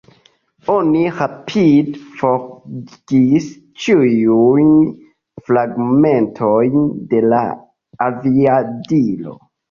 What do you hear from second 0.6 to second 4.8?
Oni rapide forigis ĉiujn